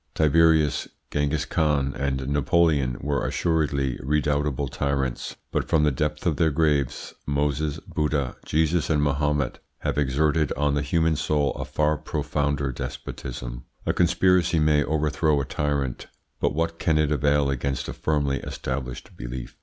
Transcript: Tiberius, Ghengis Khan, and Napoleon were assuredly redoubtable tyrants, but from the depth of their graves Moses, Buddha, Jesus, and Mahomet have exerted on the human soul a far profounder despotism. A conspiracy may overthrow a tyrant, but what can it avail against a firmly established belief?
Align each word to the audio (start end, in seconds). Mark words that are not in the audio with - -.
Tiberius, 0.15 0.87
Ghengis 1.11 1.45
Khan, 1.47 1.93
and 1.95 2.27
Napoleon 2.27 2.97
were 3.01 3.23
assuredly 3.23 3.99
redoubtable 4.01 4.67
tyrants, 4.67 5.35
but 5.51 5.67
from 5.69 5.83
the 5.83 5.91
depth 5.91 6.25
of 6.25 6.37
their 6.37 6.49
graves 6.49 7.13
Moses, 7.27 7.79
Buddha, 7.81 8.35
Jesus, 8.43 8.89
and 8.89 9.03
Mahomet 9.03 9.59
have 9.81 9.99
exerted 9.99 10.51
on 10.57 10.73
the 10.73 10.81
human 10.81 11.15
soul 11.15 11.51
a 11.53 11.65
far 11.65 11.97
profounder 11.99 12.71
despotism. 12.71 13.65
A 13.85 13.93
conspiracy 13.93 14.57
may 14.57 14.83
overthrow 14.83 15.39
a 15.39 15.45
tyrant, 15.45 16.07
but 16.39 16.55
what 16.55 16.79
can 16.79 16.97
it 16.97 17.11
avail 17.11 17.51
against 17.51 17.87
a 17.87 17.93
firmly 17.93 18.39
established 18.39 19.15
belief? 19.15 19.55